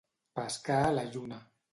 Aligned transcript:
Pescar 0.37 0.77
a 0.85 0.95
la 0.95 1.03
lluna. 1.11 1.39